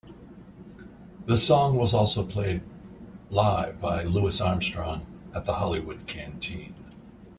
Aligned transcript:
The 1.27 1.37
song 1.37 1.75
was 1.75 1.93
also 1.93 2.25
played 2.25 2.63
live 3.29 3.79
by 3.79 4.01
Louis 4.03 4.41
Armstrong 4.41 5.05
at 5.31 5.45
the 5.45 5.53
Hollywood 5.53 6.07
Canteen. 6.07 6.73